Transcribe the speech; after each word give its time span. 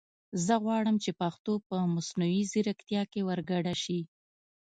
زه 0.45 0.53
غواړم 0.63 0.95
چې 1.03 1.11
پښتو 1.21 1.53
په 1.67 1.75
مصنوعي 1.95 2.41
زیرکتیا 2.51 3.01
کې 3.11 3.21
ور 3.27 3.39
ګډه 3.51 3.73
شي 3.83 3.99